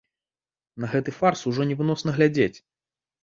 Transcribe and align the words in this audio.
На 0.85 0.89
гэты 0.93 1.13
фарс 1.17 1.43
ужо 1.51 1.67
невыносна 1.71 2.15
глядзець. 2.17 2.59